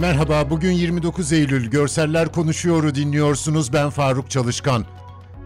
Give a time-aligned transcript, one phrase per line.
[0.00, 1.70] Merhaba, bugün 29 Eylül.
[1.70, 3.72] Görseller Konuşuyor'u dinliyorsunuz.
[3.72, 4.84] Ben Faruk Çalışkan.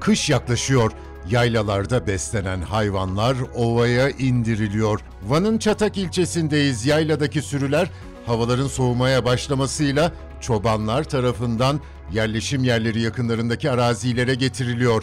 [0.01, 0.93] Kış yaklaşıyor.
[1.31, 5.01] Yaylalarda beslenen hayvanlar ovaya indiriliyor.
[5.23, 6.87] Van'ın Çatak ilçesindeyiz.
[6.87, 7.91] Yayladaki sürüler
[8.27, 11.81] havaların soğumaya başlamasıyla çobanlar tarafından
[12.13, 15.03] yerleşim yerleri yakınlarındaki arazilere getiriliyor.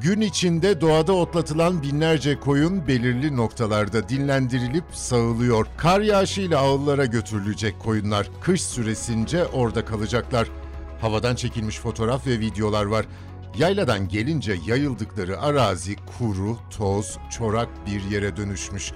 [0.00, 5.66] Gün içinde doğada otlatılan binlerce koyun belirli noktalarda dinlendirilip sağılıyor.
[5.76, 10.48] Kar yağışıyla ağıllara götürülecek koyunlar kış süresince orada kalacaklar.
[11.00, 13.06] Havadan çekilmiş fotoğraf ve videolar var.
[13.58, 18.92] Yayladan gelince yayıldıkları arazi kuru, toz, çorak bir yere dönüşmüş.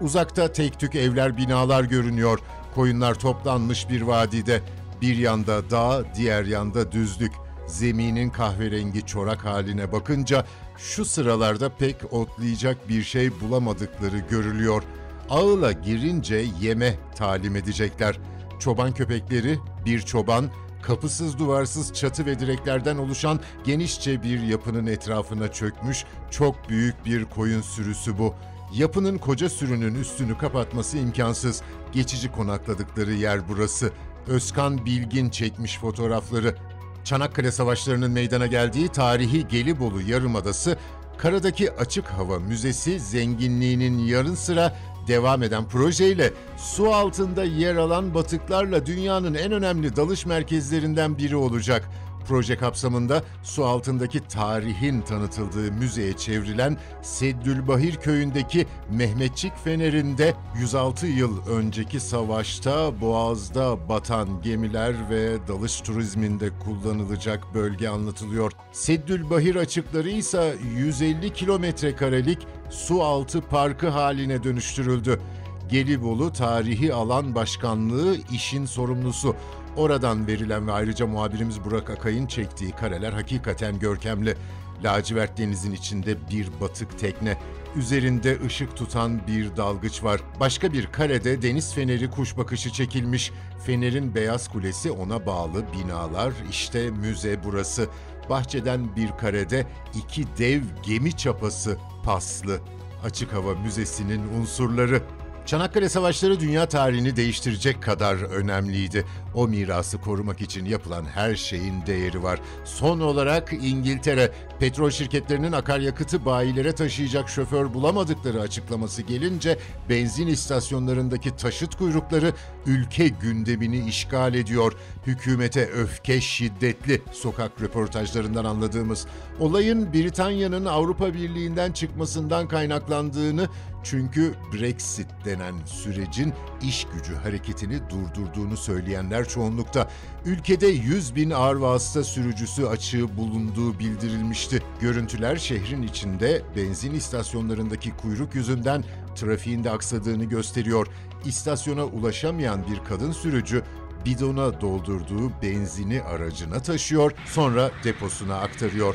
[0.00, 2.38] Uzakta tek tük evler, binalar görünüyor.
[2.74, 4.60] Koyunlar toplanmış bir vadide.
[5.00, 7.32] Bir yanda dağ, diğer yanda düzlük.
[7.72, 14.82] Zeminin kahverengi çorak haline bakınca şu sıralarda pek otlayacak bir şey bulamadıkları görülüyor.
[15.30, 18.18] Ağıla girince yeme talim edecekler.
[18.60, 20.50] Çoban köpekleri, bir çoban,
[20.82, 27.62] kapısız duvarsız çatı ve direklerden oluşan genişçe bir yapının etrafına çökmüş çok büyük bir koyun
[27.62, 28.34] sürüsü bu.
[28.74, 31.62] Yapının koca sürünün üstünü kapatması imkansız.
[31.92, 33.92] Geçici konakladıkları yer burası.
[34.26, 36.56] Özkan Bilgin çekmiş fotoğrafları.
[37.04, 40.76] Çanakkale Savaşları'nın meydana geldiği tarihi Gelibolu Yarımadası,
[41.18, 44.76] karadaki açık hava müzesi zenginliğinin yarın sıra
[45.08, 51.88] devam eden projeyle su altında yer alan batıklarla dünyanın en önemli dalış merkezlerinden biri olacak.
[52.28, 62.00] Proje kapsamında su altındaki tarihin tanıtıldığı müzeye çevrilen Seddülbahir köyündeki Mehmetçik Feneri'nde 106 yıl önceki
[62.00, 68.52] savaşta Boğaz'da batan gemiler ve dalış turizminde kullanılacak bölge anlatılıyor.
[68.72, 72.38] Seddülbahir açıkları ise 150 kilometre karelik
[72.70, 75.20] su altı parkı haline dönüştürüldü.
[75.68, 79.36] Gelibolu Tarihi Alan Başkanlığı işin sorumlusu.
[79.76, 84.36] Oradan verilen ve ayrıca muhabirimiz Burak Akay'ın çektiği kareler hakikaten görkemli.
[84.84, 87.38] Lacivert denizin içinde bir batık tekne.
[87.76, 90.20] Üzerinde ışık tutan bir dalgıç var.
[90.40, 93.32] Başka bir karede deniz feneri kuş bakışı çekilmiş.
[93.66, 96.32] Fenerin beyaz kulesi ona bağlı binalar.
[96.50, 97.88] İşte müze burası.
[98.30, 102.60] Bahçeden bir karede iki dev gemi çapası paslı.
[103.04, 105.02] Açık Hava Müzesi'nin unsurları.
[105.46, 109.04] Çanakkale Savaşları dünya tarihini değiştirecek kadar önemliydi.
[109.34, 112.40] O mirası korumak için yapılan her şeyin değeri var.
[112.64, 119.58] Son olarak İngiltere, petrol şirketlerinin akaryakıtı bayilere taşıyacak şoför bulamadıkları açıklaması gelince
[119.88, 122.32] benzin istasyonlarındaki taşıt kuyrukları
[122.66, 124.72] ülke gündemini işgal ediyor.
[125.06, 129.06] Hükümete öfke şiddetli sokak röportajlarından anladığımız
[129.40, 133.48] olayın Britanya'nın Avrupa Birliği'nden çıkmasından kaynaklandığını
[133.82, 136.32] çünkü Brexit denen sürecin
[136.62, 139.88] iş gücü hareketini durdurduğunu söyleyenler çoğunlukta.
[140.24, 144.62] Ülkede 100 bin ağır vasıta sürücüsü açığı bulunduğu bildirilmişti.
[144.80, 148.84] Görüntüler şehrin içinde benzin istasyonlarındaki kuyruk yüzünden
[149.14, 150.86] trafiğin de aksadığını gösteriyor.
[151.24, 153.62] İstasyona ulaşamayan bir kadın sürücü
[154.04, 158.94] bidona doldurduğu benzini aracına taşıyor, sonra deposuna aktarıyor.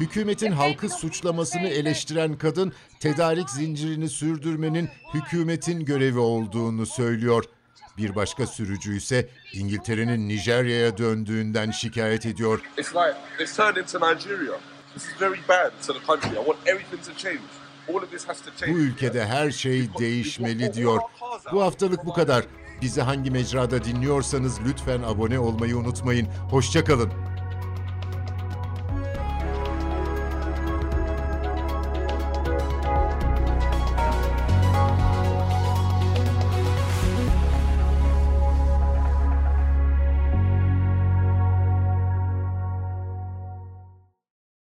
[0.00, 7.44] Hükümetin halkı suçlamasını eleştiren kadın, tedarik zincirini sürdürmenin hükümetin görevi olduğunu söylüyor.
[7.98, 12.60] Bir başka sürücü ise İngiltere'nin Nijerya'ya döndüğünden şikayet ediyor.
[18.68, 21.00] Bu ülkede her şey değişmeli diyor.
[21.52, 22.44] Bu haftalık bu kadar.
[22.82, 26.28] Bizi hangi mecrada dinliyorsanız lütfen abone olmayı unutmayın.
[26.50, 27.10] Hoşçakalın.